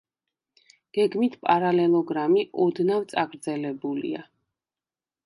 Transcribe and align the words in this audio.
გეგმით 0.97 1.35
პარალელოგრამი, 1.43 2.45
ოდნავ 2.65 3.05
წაგრძელებულია. 3.13 4.25